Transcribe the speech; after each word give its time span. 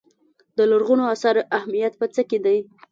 د 0.57 0.59
لرغونو 0.71 1.03
اثارو 1.13 1.41
اهمیت 1.57 1.93
په 1.97 2.05
څه 2.13 2.21
کې 2.29 2.39
دی. 2.45 2.57